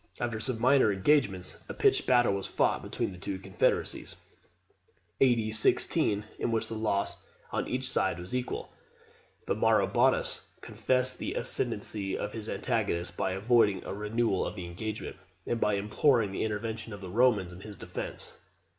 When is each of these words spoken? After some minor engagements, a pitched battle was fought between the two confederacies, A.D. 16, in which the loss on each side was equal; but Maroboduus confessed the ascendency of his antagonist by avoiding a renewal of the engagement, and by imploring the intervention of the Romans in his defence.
After 0.19 0.39
some 0.39 0.59
minor 0.59 0.91
engagements, 0.91 1.63
a 1.69 1.75
pitched 1.75 2.07
battle 2.07 2.33
was 2.33 2.47
fought 2.47 2.81
between 2.81 3.11
the 3.11 3.19
two 3.19 3.37
confederacies, 3.37 4.15
A.D. 5.19 5.51
16, 5.51 6.25
in 6.39 6.51
which 6.51 6.65
the 6.65 6.73
loss 6.73 7.27
on 7.51 7.67
each 7.67 7.87
side 7.87 8.17
was 8.17 8.33
equal; 8.33 8.71
but 9.45 9.59
Maroboduus 9.59 10.47
confessed 10.61 11.19
the 11.19 11.35
ascendency 11.35 12.17
of 12.17 12.33
his 12.33 12.49
antagonist 12.49 13.15
by 13.15 13.33
avoiding 13.33 13.85
a 13.85 13.93
renewal 13.93 14.43
of 14.43 14.55
the 14.55 14.65
engagement, 14.65 15.17
and 15.45 15.61
by 15.61 15.75
imploring 15.75 16.31
the 16.31 16.43
intervention 16.43 16.93
of 16.93 17.01
the 17.01 17.11
Romans 17.11 17.53
in 17.53 17.61
his 17.61 17.77
defence. 17.77 18.39